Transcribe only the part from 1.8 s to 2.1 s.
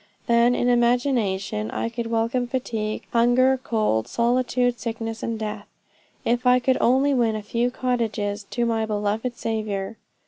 could